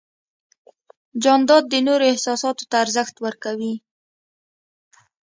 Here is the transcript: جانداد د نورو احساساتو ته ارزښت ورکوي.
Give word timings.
جانداد 1.23 1.63
د 1.69 1.73
نورو 1.87 2.03
احساساتو 2.11 2.63
ته 2.69 2.75
ارزښت 2.83 3.15
ورکوي. 3.25 3.73